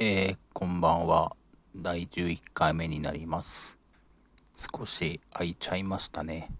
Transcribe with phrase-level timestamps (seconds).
[0.00, 1.34] えー、こんばんは。
[1.74, 3.76] 第11回目になります。
[4.56, 6.52] 少し空いちゃいましたね。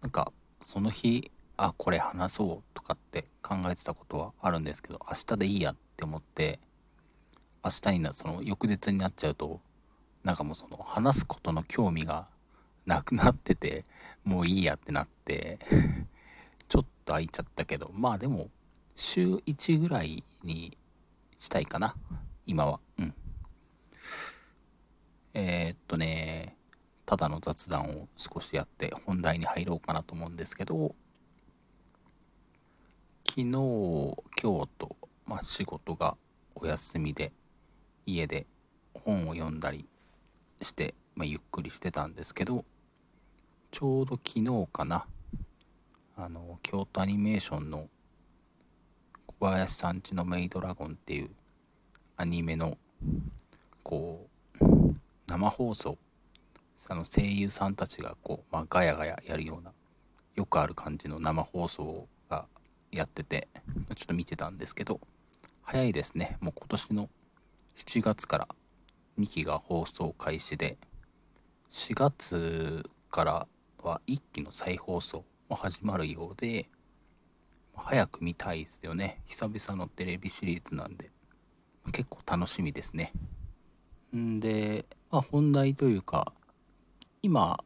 [0.00, 6.58] なんか、その日、あ、これ話そうとかって考えてたことはあるんですけど、明日でいいやって思って、
[7.64, 9.60] 明日にな、その翌日になっちゃうと、
[10.24, 12.26] なんかもうその話すことの興味が
[12.86, 13.84] なくなってて、
[14.24, 15.60] もういいやってなって、
[16.66, 18.50] ちょっと空いちゃったけど、まあでも、
[18.96, 20.76] 週1ぐらいに
[21.44, 21.94] したいかな。
[22.46, 22.80] 今は。
[22.98, 23.14] うん。
[25.34, 26.56] えー、っとね、
[27.04, 30.94] ただの雑談を少しやって本題に入ろうかなと思うんですけど、
[33.28, 34.96] 昨日、今日と、
[35.26, 36.16] まあ、仕事が
[36.54, 37.32] お休みで、
[38.06, 38.46] 家で
[38.94, 39.86] 本を読んだり
[40.62, 42.64] して、まあ、ゆっくりしてたんですけど、
[43.70, 45.06] ちょうど昨日かな、
[46.16, 47.88] あの、京都アニメーションの
[49.44, 51.28] 小林さんちのメイドラゴンっていう
[52.16, 52.78] アニメの
[53.82, 54.26] こ
[54.58, 54.64] う
[55.26, 55.98] 生放送
[56.88, 59.72] あの声優さんたちがこう、まあ、ガヤガヤやるような
[60.34, 62.46] よくある感じの生放送が
[62.90, 63.48] やってて
[63.94, 64.98] ちょっと見てたんですけど
[65.60, 66.38] 早いですね。
[66.40, 67.10] もう今年の
[67.76, 68.48] 7月から
[69.18, 70.78] 2期が放送開始で
[71.70, 73.46] 4月から
[73.82, 76.70] は1期の再放送も始まるようで
[77.76, 79.20] 早く見たいですよね。
[79.26, 81.10] 久々のテレビシリーズなんで。
[81.92, 83.12] 結構楽しみですね。
[84.16, 86.32] んで、まあ、本題というか、
[87.22, 87.62] 今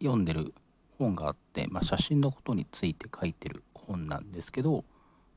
[0.00, 0.54] 読んでる
[0.98, 4.84] 本があって、まあ、写真のことについて書いてる本なんですけど、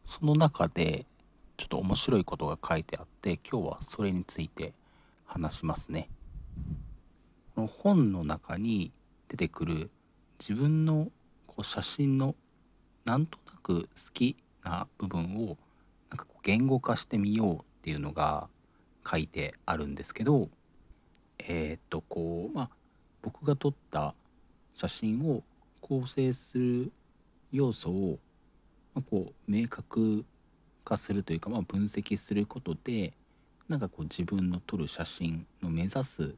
[0.05, 1.05] その中で
[1.57, 4.73] ちょっと面白いことが書いてあって、今日はそれについて
[5.25, 6.09] 話しますね。
[7.55, 8.91] この本の中に
[9.27, 9.91] 出てくる
[10.39, 11.09] 自分の
[11.47, 12.35] こう写真の
[13.05, 15.57] なんとなく好きな部分を
[16.09, 18.47] なんかこう言語化してみようっていうのが
[19.09, 20.49] 書いてあるんですけど
[21.39, 22.69] えっ、とこうまあ
[23.21, 24.13] 僕が撮った
[24.73, 25.43] 写真を
[25.81, 26.91] 構成する
[27.51, 28.19] 要素を、
[28.93, 30.25] まあ、こう明確
[30.83, 33.13] 化するというか、まあ、分析することで
[33.67, 36.35] なんかこう自分の撮る写真の目指す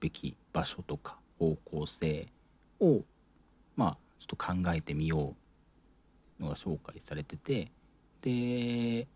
[0.00, 2.28] べき場所とか方向性
[2.80, 3.02] を
[3.76, 5.47] まあちょっと考えてみよう
[6.40, 7.70] のが紹介されてて
[8.22, 9.06] で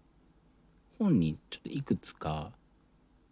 [0.99, 2.53] 本にちょっといくつか、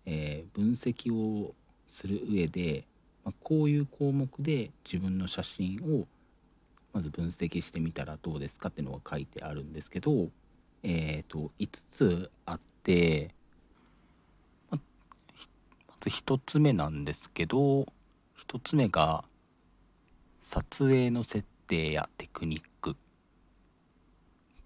[0.06, 1.54] えー、分析を
[1.88, 2.84] する上で、
[3.24, 6.06] まあ、こういう項目で自分の写真を
[6.92, 10.28] まず分析してみたらどうですかっていうのが書いてあるんですけど、
[10.82, 13.32] えーと、5つあって、
[14.70, 17.82] ままず1つ目なんですけど
[18.48, 19.24] 1つ目が
[20.42, 22.96] 撮影の設定やテクニック。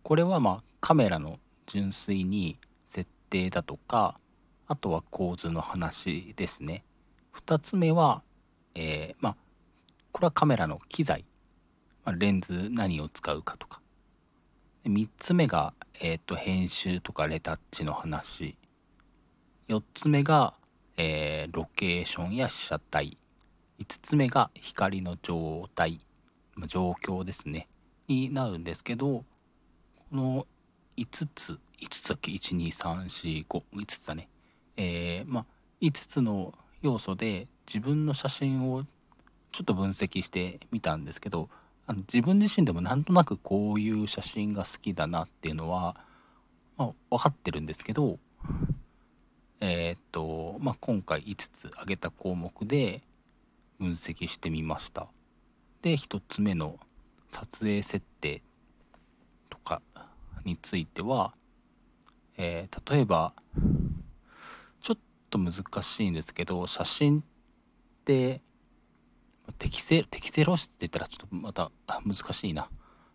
[0.05, 4.21] これはまあカメラの純粋に設定だとか
[4.67, 6.85] あとは構図の話ですね。
[7.35, 8.23] 2つ目は、
[8.75, 9.37] えー、まあ
[10.13, 11.25] これはカメラの機材、
[12.05, 13.81] まあ、レンズ何を使うかとか。
[14.85, 15.73] 3つ目が、
[16.03, 18.59] えーと、編集とかレタッチの話。
[19.69, 20.53] 4つ目が、
[20.99, 23.17] えー、ロケーションや被写体。
[23.81, 26.01] 5つ目が光の状態、
[26.57, 27.69] まあ、状況ですね。
[28.07, 29.25] になるんですけど
[30.15, 30.47] の
[30.97, 34.29] 5つ、5つだっけ ?1、2、3、4、5、5つだね。
[34.77, 35.47] えー、まあ、
[35.81, 38.85] 5つの要素で自分の写真を
[39.53, 41.49] ちょっと分析してみたんですけど、
[41.87, 45.97] あの自分自身でもなんとなくこういう写真が好きだなっていうのは、
[46.77, 48.19] まあ、分かってるんですけど、
[49.61, 53.03] えー、っと、まあ、今回5つ挙げた項目で
[53.79, 55.09] 分析してみました。
[55.83, 56.79] で、1つ目の
[57.33, 58.43] 撮影設定
[59.65, 59.83] か
[60.45, 61.35] については、
[62.37, 63.33] えー、例えば
[64.81, 64.99] ちょっ
[65.31, 67.23] と難しいんですけど写真っ
[68.05, 68.41] て
[69.59, 71.71] 適正適正露出って言ったらちょっとまた
[72.05, 72.69] 難しいな。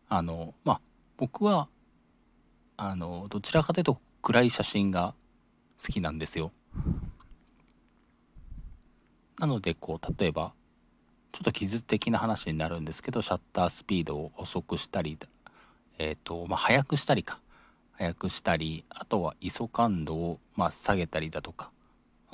[0.07, 0.81] あのまあ
[1.17, 1.69] 僕は
[2.77, 5.13] あのどちらかというと暗い写真が
[5.81, 6.51] 好きなんですよ。
[9.37, 10.53] なのでこう例えば
[11.31, 15.17] ちょっと技術的な話になるんですけどシャッタースピードを遅くしたり
[15.99, 17.39] えっ、ー、と、まあ、早くしたりか。
[17.91, 21.69] 早くしたり、あとは ISO 感度を、まあ、下げたりだとか、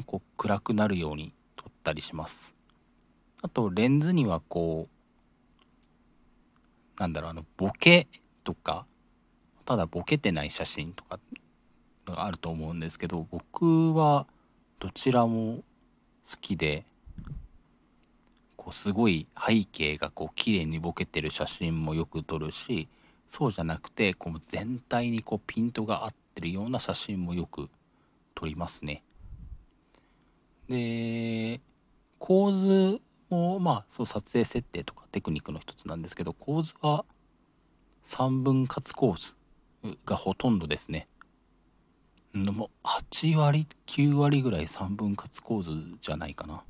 [0.06, 2.53] こう暗くなるように撮ったりします。
[3.41, 4.89] あと、レンズにはこう、
[7.00, 8.07] なんだろう、あの、ボケ
[8.44, 8.85] とか、
[9.65, 11.19] ただボケてない写真とか
[12.06, 14.27] があると思うんですけど、僕は
[14.77, 15.63] どちらも
[16.29, 16.85] 好きで、
[18.56, 22.88] こうすごい背景がこう綺麗にボケてる写真もよく撮るし、
[23.30, 27.69] そうじゃなくてこう全体にこうピントが合ってるような写真もよく
[28.36, 29.04] 撮りますね。
[30.69, 31.62] で、
[32.19, 37.06] 構図も、まあ、そう撮影設定とかテクニックの一つなんですけど、構図は
[38.06, 39.33] 3分割構図
[40.06, 41.07] がほとんどですね。
[42.33, 45.71] でも8割、9割ぐらい3分割構図
[46.01, 46.63] じゃないかな。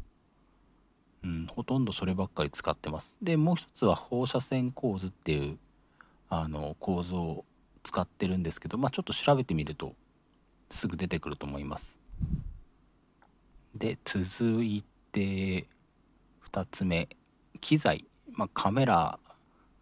[1.23, 3.15] うん、ほとんどそればっかり使ってます。
[3.21, 5.57] で、もう一つは放射線構図っていう
[6.29, 7.45] あの構造を
[7.83, 9.93] 使ってるんですけど、まあ、ちょっと調べてみると
[10.71, 11.97] すぐ出てくると思います。
[13.75, 15.67] で、続いて
[16.51, 17.09] 2つ目、
[17.61, 18.05] 機材。
[18.31, 19.19] まあ、カメラ、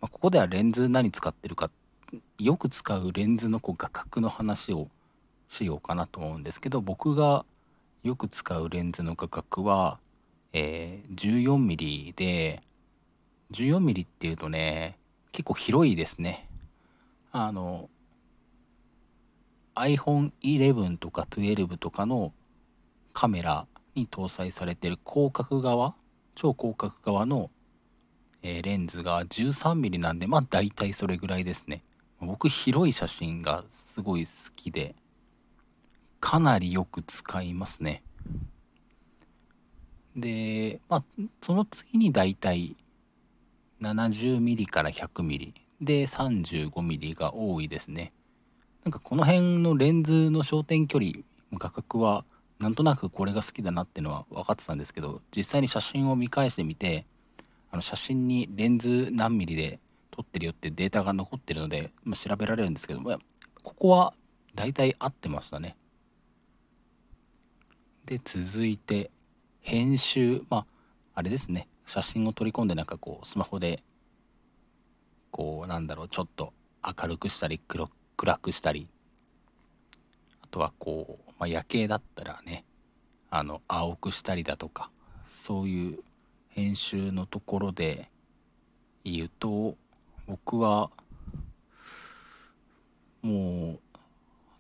[0.01, 1.71] まあ、ここではレンズ何使ってるか、
[2.39, 4.89] よく使うレンズのこう画角の話を
[5.49, 7.45] しようかなと思うんですけど、僕が
[8.03, 9.99] よく使うレンズの画角は、
[10.51, 12.61] えー、14mm で、
[13.51, 14.97] 14mm っていうとね、
[15.33, 16.47] 結構広いですね。
[17.31, 17.89] あの、
[19.75, 22.31] iPhone 11とか12とかの
[23.11, 23.65] カメラ
[23.95, 25.95] に搭載されてる広角側、
[26.35, 27.49] 超広角側の、
[28.43, 31.83] えー、レンズが 13mm なんで、まあ大体それぐらいですね。
[32.21, 34.95] 僕広い写真がすごい好きで、
[36.19, 38.03] かなりよく使いますね。
[40.15, 41.03] で、まあ、
[41.41, 42.75] その次に大体
[43.83, 48.13] 70mm から 100mm で 35mm が多いですね。
[48.83, 51.11] なんかこの辺のレンズの焦点距離
[51.53, 52.25] 画角は
[52.59, 57.05] なんとなくこれが好きだなっていうのは分かってたんですけど実際に写真を見返してみて
[57.71, 59.79] あの写真にレンズ何ミリで
[60.11, 63.17] 撮ってるよってデータが残ってるので、まあ、調べられるんですけども
[63.63, 64.13] ここは
[64.55, 65.75] 大体合ってましたね。
[68.05, 69.11] で続いて
[69.61, 70.65] 編集まあ
[71.15, 73.83] あれですね写真を取り込んでなんかこうスマホで
[75.31, 76.53] こうなんだろうちょっと
[76.83, 78.87] 明るくしたり黒暗くしたり
[80.41, 82.65] あとはこう、まあ、夜景だったらね
[83.29, 84.89] あの青くしたりだとか
[85.27, 85.99] そういう
[86.49, 88.09] 編集のところで
[89.03, 89.75] 言うと
[90.27, 90.91] 僕は
[93.21, 93.79] もう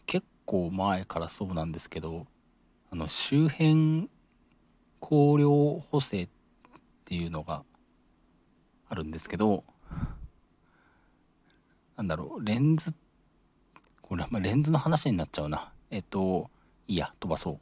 [0.05, 2.25] 結構前からそうなんですけど
[2.91, 4.09] あの周辺
[5.01, 6.42] 光量補正って
[7.03, 7.63] っていうのが
[8.87, 9.65] あるんですけど
[11.97, 12.93] なんだろうレンズ
[14.01, 15.71] これ、まあ、レンズの話になっちゃうな。
[15.89, 16.49] えっと
[16.87, 17.59] いいや飛ばそう。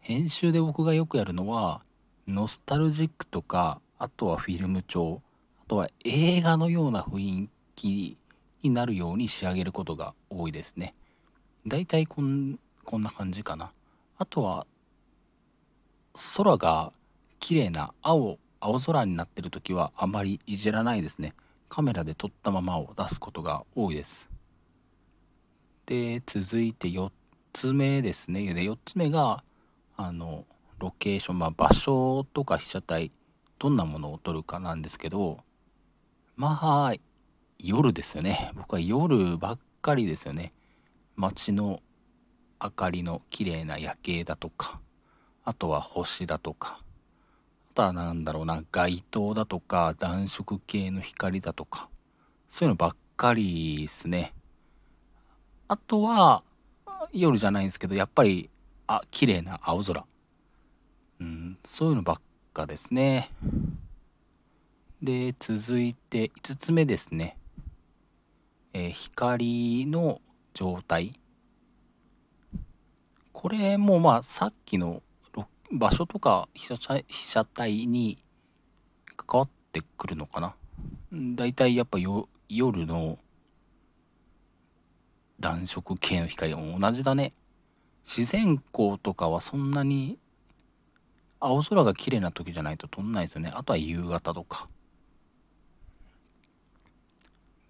[0.00, 1.82] 編集で僕がよくやるのは
[2.26, 5.22] ノスタルジックとかあとはフィルム調。
[5.64, 8.16] あとは映画のような雰囲気
[8.62, 10.94] になるように仕上げることが多いですね。
[11.66, 13.72] だいたいこんこんな感じかな。
[14.18, 14.66] あとは
[16.36, 16.92] 空が
[17.40, 21.34] 綺麗な青青空になってる時はあまりいじらないですね。
[21.68, 24.28] カメラで撮ったままを出すことが多いです。
[25.86, 27.10] で続いて4
[27.52, 28.54] つ目ですね。
[28.54, 29.44] で4つ目が
[29.96, 30.44] あの
[30.78, 33.12] ロケーション、まあ、場所とか被写体
[33.58, 35.38] どんなものを撮るかなんですけど
[36.36, 36.94] まあ
[37.58, 38.52] 夜ですよね。
[38.54, 40.52] 僕は夜ばっかりですよね。
[41.14, 41.80] 街の
[42.62, 44.80] 明かりの綺麗な夜景だとか
[45.44, 46.80] あとは星だとか
[47.76, 51.90] あとは何だろうな街灯だとか暖色系の光だとか
[52.48, 54.32] そういうのばっかりですね。
[55.68, 56.42] あとは
[57.12, 58.48] 夜じゃないんですけどやっぱり
[58.86, 60.06] あ綺麗な青空。
[61.20, 62.20] うんそういうのばっ
[62.54, 63.30] かですね。
[65.02, 67.36] で続いて5つ目ですね、
[68.72, 70.22] えー、光の
[70.54, 71.20] 状態。
[73.34, 75.02] これもまあさっきの
[75.78, 78.22] 場所とか被写被写体に
[79.16, 80.54] 関わってくるのかな？
[81.12, 83.18] だいいやっぱよ夜の
[85.40, 87.32] 暖色系の光も同じだね。
[88.06, 90.18] 自然光とかはそんなに
[91.40, 93.52] 青空が綺麗な時じゃないと撮んないですよね。
[93.54, 94.68] あとは夕方とか。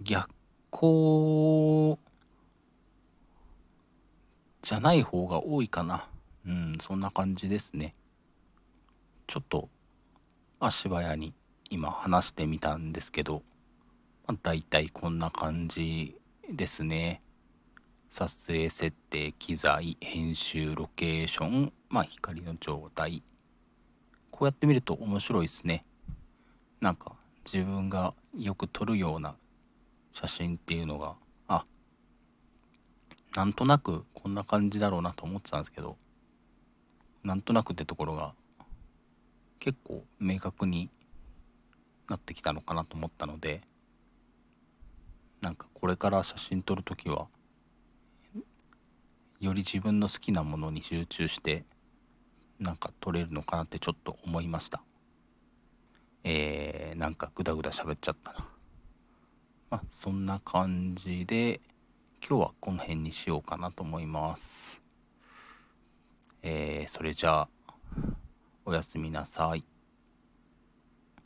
[0.02, 0.28] 逆
[0.70, 1.98] 光
[4.62, 6.06] じゃない方が多いかな。
[6.46, 7.94] うん、そんな感じですね。
[9.26, 9.68] ちょっと
[10.60, 11.34] 足早に
[11.70, 13.42] 今話してみたんですけど、
[14.26, 16.16] まあ、大体こんな感じ
[16.50, 17.22] ですね。
[18.10, 23.22] 撮影設定、機材、編集、ロケーション、まあ光の状態。
[24.30, 25.84] こうやって見ると面白いですね。
[26.80, 27.12] なんか
[27.44, 29.34] 自分がよく撮るような
[30.12, 31.16] 写真っていうのが、
[31.48, 31.66] あ、
[33.34, 35.96] なんとなくこんな感じだろうなと思ってたんですけど、
[37.26, 38.35] なんとなくってところが
[39.59, 40.90] 結構明確に
[42.09, 43.62] なってきたのかなと思ったので
[45.40, 47.26] なんかこれから写真撮るときは
[49.40, 51.64] より自分の好きなものに集中して
[52.61, 54.83] なんか撮れるのかなってちょっと思いました。
[56.23, 58.49] えー、なんかグダグダ喋っちゃったな。
[59.68, 61.61] まあそんな感じで
[62.26, 64.85] 今日はこの辺にしようかなと思います。
[66.48, 67.48] えー、それじゃあ
[68.64, 69.64] おやすみなさい。